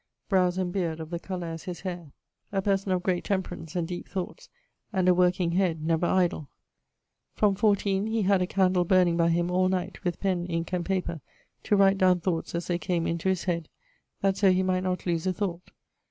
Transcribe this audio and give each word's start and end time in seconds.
Browes 0.29 0.57
and 0.57 0.73
beard 0.73 0.99
of 0.99 1.11
the 1.11 1.19
colour 1.19 1.45
as 1.45 1.65
his 1.65 1.81
haire. 1.81 2.11
A 2.51 2.59
person 2.59 2.91
of 2.91 3.03
great 3.03 3.23
temperance, 3.23 3.75
and 3.75 3.87
deepe 3.87 4.07
thoughts, 4.07 4.49
and 4.91 5.07
a 5.07 5.13
working 5.13 5.51
head, 5.51 5.79
never 5.83 6.07
idle. 6.07 6.49
From 7.35 7.53
14 7.53 8.07
he 8.07 8.23
had 8.23 8.41
a 8.41 8.47
candle 8.47 8.83
burning 8.83 9.15
by 9.15 9.29
him 9.29 9.51
all 9.51 9.69
night, 9.69 10.03
with 10.03 10.19
pen, 10.19 10.47
inke, 10.47 10.73
and 10.73 10.83
paper, 10.83 11.21
to 11.65 11.75
write 11.75 11.99
downe 11.99 12.19
thoughts 12.19 12.55
as 12.55 12.65
they 12.65 12.79
came 12.79 13.05
into 13.05 13.29
his 13.29 13.43
head; 13.43 13.69
that 14.21 14.37
so 14.37 14.51
he 14.51 14.63
might 14.63 14.79
not 14.83 15.05
loose 15.05 15.27
a 15.27 15.33
thought. 15.33 15.69